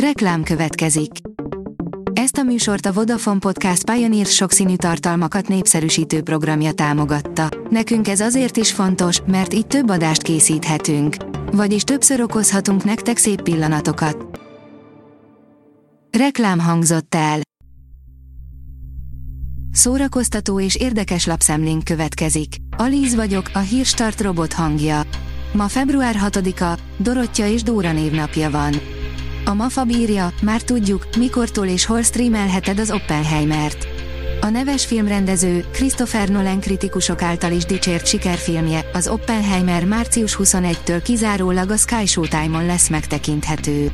[0.00, 1.10] Reklám következik.
[2.12, 7.48] Ezt a műsort a Vodafone Podcast Pioneer sokszínű tartalmakat népszerűsítő programja támogatta.
[7.70, 11.16] Nekünk ez azért is fontos, mert így több adást készíthetünk.
[11.52, 14.40] Vagyis többször okozhatunk nektek szép pillanatokat.
[16.18, 17.40] Reklám hangzott el.
[19.70, 22.54] Szórakoztató és érdekes lapszemlénk következik.
[22.76, 25.02] Alíz vagyok, a hírstart robot hangja.
[25.52, 28.74] Ma február 6-a, Dorottya és Dóra névnapja van.
[29.48, 33.86] A MAFA bírja, már tudjuk, mikortól és hol streamelheted az Oppenheimert.
[34.40, 41.70] A neves filmrendező, Christopher Nolan kritikusok által is dicsért sikerfilmje, az Oppenheimer március 21-től kizárólag
[41.70, 43.90] a Sky Showtime-on lesz megtekinthető.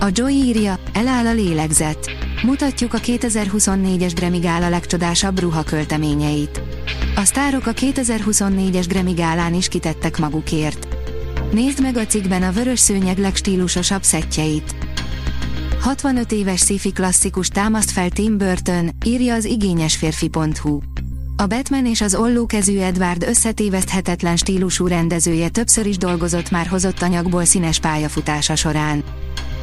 [0.00, 2.10] A Joy írja, eláll a lélegzet.
[2.42, 6.62] Mutatjuk a 2024-es Grammy Gála legcsodásabb ruhakölteményeit.
[7.16, 10.89] A sztárok a 2024-es Grammy Gálán is kitettek magukért.
[11.50, 14.74] Nézd meg a cikkben a vörös szőnyeg legstílusosabb szettjeit.
[15.80, 20.80] 65 éves sci klasszikus támaszt fel Tim Burton, írja az igényesférfi.hu.
[21.36, 27.44] A Batman és az ollókezű Edward összetéveszthetetlen stílusú rendezője többször is dolgozott már hozott anyagból
[27.44, 29.04] színes pályafutása során.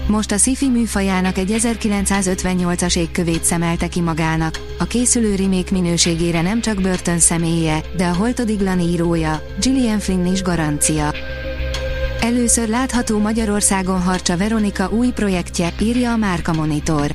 [0.07, 6.61] Most a sci-fi műfajának egy 1958-as égkövét szemelte ki magának, a készülő remake minőségére nem
[6.61, 11.13] csak Burton személye, de a Holtodiglan írója, Gillian Flynn is garancia.
[12.21, 17.11] Először látható Magyarországon Harcsa Veronika új projektje, írja a Márka Monitor.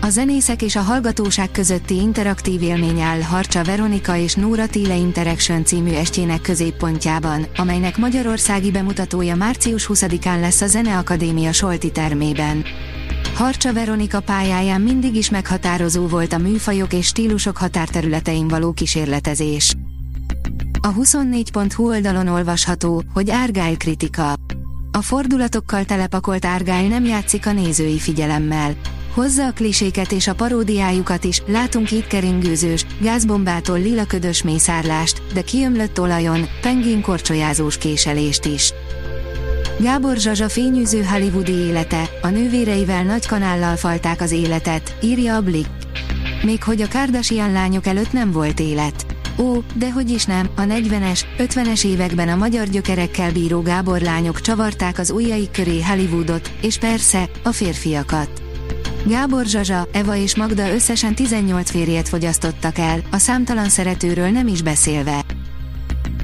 [0.00, 5.64] A zenészek és a hallgatóság közötti interaktív élmény áll Harcsa Veronika és Nóra Tile Interaction
[5.64, 12.64] című estjének középpontjában, amelynek magyarországi bemutatója március 20-án lesz a Zeneakadémia Solti termében.
[13.34, 19.76] Harcsa Veronika pályáján mindig is meghatározó volt a műfajok és stílusok határterületein való kísérletezés.
[20.80, 24.34] A 24.hu oldalon olvasható, hogy Árgály kritika.
[24.92, 28.76] A fordulatokkal telepakolt Árgály nem játszik a nézői figyelemmel.
[29.14, 35.42] Hozza a kliséket és a paródiájukat is, látunk itt keringőzős, gázbombától lila ködös mészárlást, de
[35.42, 38.72] kiömlött olajon, pengén korcsolyázós késelést is.
[39.80, 45.70] Gábor Zsazsa fényűző hollywoodi élete, a nővéreivel nagy kanállal falták az életet, írja a Blick.
[46.42, 49.17] Még hogy a Kardashian lányok előtt nem volt élet.
[49.38, 54.40] Ó, de hogy is nem, a 40-es, 50-es években a magyar gyökerekkel bíró Gábor lányok
[54.40, 58.42] csavarták az ujjaik köré Hollywoodot, és persze, a férfiakat.
[59.06, 64.62] Gábor Zsazsa, Eva és Magda összesen 18 férjet fogyasztottak el, a számtalan szeretőről nem is
[64.62, 65.24] beszélve.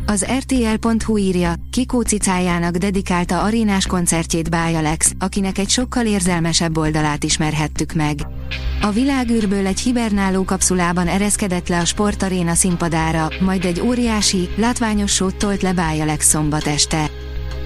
[0.06, 7.24] Az RTL.hu írja, Kikó cicájának dedikálta arénás koncertjét Báj Alex, akinek egy sokkal érzelmesebb oldalát
[7.24, 8.26] ismerhettük meg.
[8.80, 15.36] A világűrből egy hibernáló kapszulában ereszkedett le a sportaréna színpadára, majd egy óriási, látványos sót
[15.36, 17.10] tolt le Báj Alex szombat este.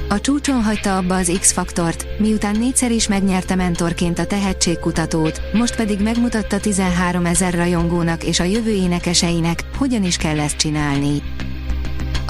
[0.09, 6.00] A csúcson hagyta abba az X-faktort, miután négyszer is megnyerte mentorként a tehetségkutatót, most pedig
[6.00, 11.22] megmutatta 13 ezer rajongónak és a jövő énekeseinek, hogyan is kell ezt csinálni.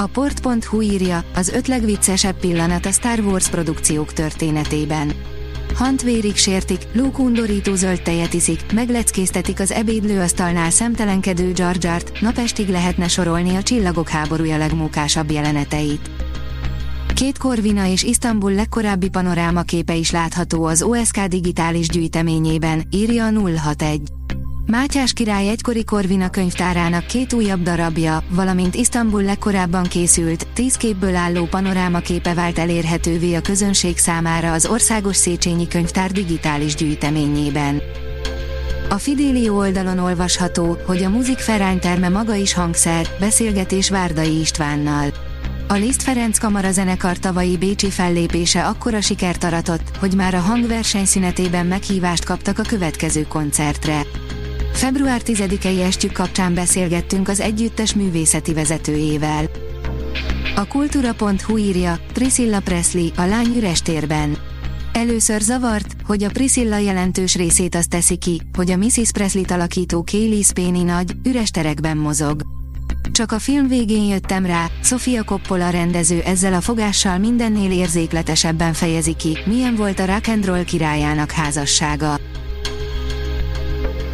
[0.00, 5.12] A port.hu írja, az öt legviccesebb pillanat a Star Wars produkciók történetében.
[5.74, 12.68] Hant vérig sértik, Luke undorító zöld tejet iszik, megleckéztetik az ebédlőasztalnál szemtelenkedő Jar Jart, napestig
[12.68, 16.10] lehetne sorolni a csillagok háborúja legmókásabb jeleneteit.
[17.14, 24.02] Két Korvina és Isztambul legkorábbi panorámaképe is látható az OSK digitális gyűjteményében, írja a 061.
[24.70, 31.44] Mátyás király egykori Korvina könyvtárának két újabb darabja, valamint Isztambul legkorábban készült, tíz képből álló
[31.44, 37.82] panorámaképe vált elérhetővé a közönség számára az Országos Széchenyi Könyvtár digitális gyűjteményében.
[38.88, 41.38] A Fidélió oldalon olvasható, hogy a Muzik
[41.80, 45.12] terme maga is hangszer, beszélgetés Várdai Istvánnal.
[45.68, 51.04] A Liszt Ferenc Kamara zenekar tavalyi bécsi fellépése akkora sikert aratott, hogy már a hangverseny
[51.04, 54.06] szünetében meghívást kaptak a következő koncertre.
[54.78, 59.50] Február 10-i estjük kapcsán beszélgettünk az együttes művészeti vezetőjével.
[60.56, 64.36] A kultúra.hu írja, Priscilla Presley, a lány üres térben.
[64.92, 69.12] Először zavart, hogy a Priscilla jelentős részét azt teszi ki, hogy a Mrs.
[69.12, 72.42] Presley-t alakító Kaylee Spéni nagy, üres terekben mozog.
[73.12, 79.14] Csak a film végén jöttem rá, Sofia Coppola rendező ezzel a fogással mindennél érzékletesebben fejezi
[79.14, 82.18] ki, milyen volt a rock and roll királyának házassága.